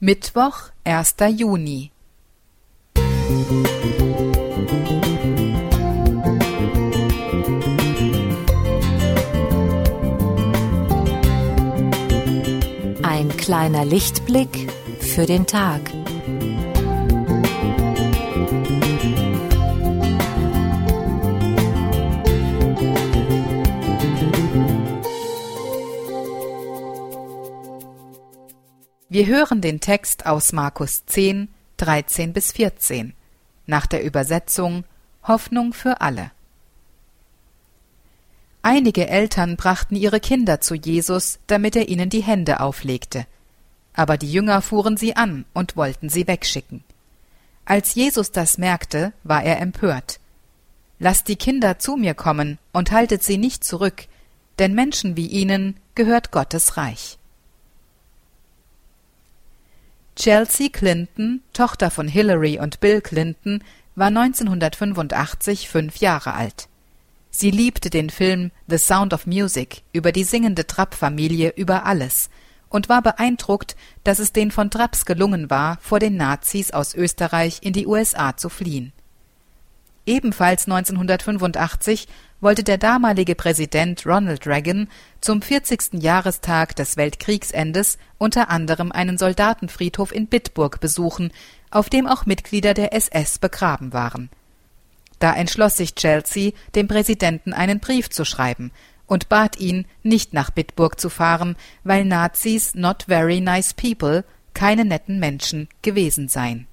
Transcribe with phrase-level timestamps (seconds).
[0.00, 1.90] Mittwoch, erster Juni.
[13.02, 15.80] Ein kleiner Lichtblick für den Tag.
[29.10, 31.48] Wir hören den Text aus Markus 10,
[31.78, 33.14] 13 bis 14,
[33.66, 34.84] nach der Übersetzung
[35.22, 36.30] Hoffnung für alle.
[38.60, 43.26] Einige Eltern brachten ihre Kinder zu Jesus, damit er ihnen die Hände auflegte.
[43.94, 46.84] Aber die Jünger fuhren sie an und wollten sie wegschicken.
[47.64, 50.20] Als Jesus das merkte, war er empört.
[50.98, 54.04] Lasst die Kinder zu mir kommen und haltet sie nicht zurück,
[54.58, 57.17] denn Menschen wie ihnen gehört Gottes Reich.
[60.18, 63.62] Chelsea Clinton, Tochter von Hillary und Bill Clinton,
[63.94, 66.68] war 1985 fünf Jahre alt.
[67.30, 72.30] Sie liebte den Film The Sound of Music über die singende Trapp-Familie über alles
[72.68, 77.60] und war beeindruckt, dass es den von Trapps gelungen war, vor den Nazis aus Österreich
[77.62, 78.92] in die USA zu fliehen.
[80.04, 82.08] Ebenfalls 1985
[82.40, 84.88] wollte der damalige Präsident Ronald Reagan
[85.20, 86.02] zum 40.
[86.02, 91.32] Jahrestag des Weltkriegsendes unter anderem einen Soldatenfriedhof in Bitburg besuchen,
[91.70, 94.30] auf dem auch Mitglieder der SS begraben waren.
[95.18, 98.70] Da entschloss sich Chelsea, dem Präsidenten einen Brief zu schreiben
[99.06, 104.84] und bat ihn, nicht nach Bitburg zu fahren, weil Nazis not very nice people, keine
[104.84, 106.66] netten Menschen gewesen seien.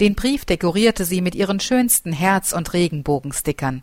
[0.00, 3.82] Den Brief dekorierte sie mit ihren schönsten Herz- und Regenbogenstickern.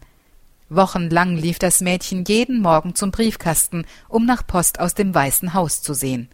[0.70, 5.82] Wochenlang lief das Mädchen jeden Morgen zum Briefkasten, um nach Post aus dem Weißen Haus
[5.82, 6.30] zu sehen.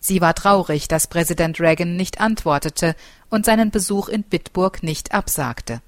[0.00, 2.94] Sie war traurig, dass Präsident Reagan nicht antwortete
[3.28, 5.80] und seinen Besuch in Bitburg nicht absagte.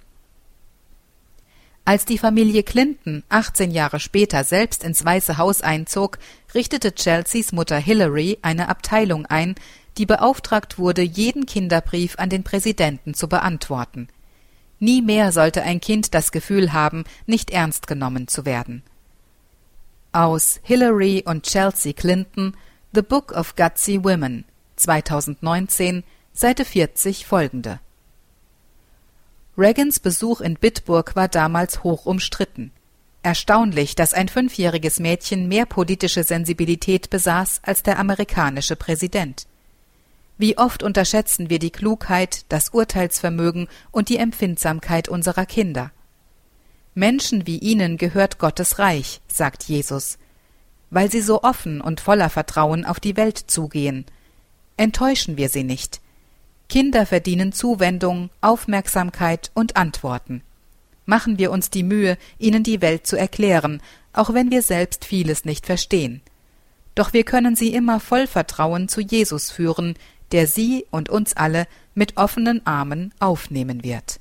[1.85, 6.19] Als die Familie Clinton 18 Jahre später selbst ins Weiße Haus einzog,
[6.55, 9.57] richtete Chelseas Mutter Hillary eine Abteilung ein,
[9.99, 14.09] die beauftragt wurde, jeden Kinderbrief an den Präsidenten zu beantworten.
[14.83, 18.83] Nie mehr sollte ein Kind das Gefühl haben, nicht ernst genommen zu werden.
[20.11, 22.57] Aus Hillary und Chelsea Clinton
[22.93, 24.45] The Book of Gutsy Women
[24.75, 27.79] 2019 Seite 40 folgende
[29.57, 32.73] Reagans Besuch in Bitburg war damals hoch umstritten.
[33.23, 39.47] Erstaunlich, dass ein fünfjähriges Mädchen mehr politische Sensibilität besaß als der amerikanische Präsident.
[40.43, 45.93] Wie oft unterschätzen wir die Klugheit, das Urteilsvermögen und die Empfindsamkeit unserer Kinder.
[46.97, 50.19] Menschen wie ihnen gehört Gottes Reich, sagt Jesus,
[50.91, 54.05] weil sie so offen und voller Vertrauen auf die Welt zugehen.
[54.77, 56.01] Enttäuschen wir sie nicht.
[56.69, 60.43] Kinder verdienen Zuwendung, Aufmerksamkeit und Antworten.
[61.07, 63.81] Machen wir uns die Mühe, ihnen die Welt zu erklären,
[64.13, 66.21] auch wenn wir selbst vieles nicht verstehen.
[66.97, 69.95] Doch wir können sie immer voll Vertrauen zu Jesus führen,
[70.33, 74.19] der sie und uns alle mit offenen Armen aufnehmen wird.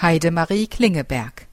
[0.00, 1.46] Heidemarie Klingeberg